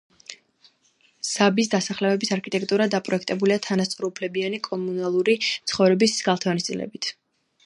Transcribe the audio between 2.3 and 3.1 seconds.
არქიტექტურა